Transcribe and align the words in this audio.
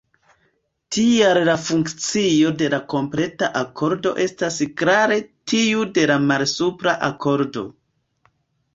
Tial 0.95 1.39
la 1.49 1.53
funkcio 1.65 2.53
de 2.63 2.71
la 2.75 2.81
kompleta 2.95 3.51
akordo 3.61 4.15
estas 4.27 4.59
klare 4.83 5.21
tiu 5.53 5.89
de 6.01 6.11
la 6.15 6.21
malsupra 6.29 7.01
akordo. 7.13 7.69